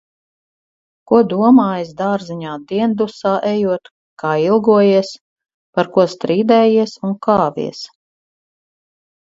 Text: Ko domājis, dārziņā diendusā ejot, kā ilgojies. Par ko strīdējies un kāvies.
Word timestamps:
Ko 1.11 1.17
domājis, 1.33 1.91
dārziņā 1.99 2.53
diendusā 2.71 3.33
ejot, 3.51 3.91
kā 4.23 4.31
ilgojies. 4.47 5.13
Par 5.79 5.93
ko 5.99 6.09
strīdējies 6.17 6.99
un 7.11 7.15
kāvies. 7.29 7.85